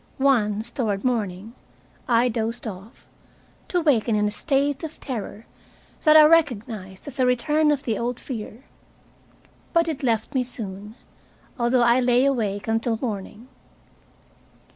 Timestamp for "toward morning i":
0.71-2.27